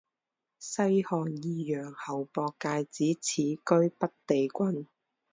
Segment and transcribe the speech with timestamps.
[0.57, 4.87] 西汉义阳侯傅介子始居北地郡。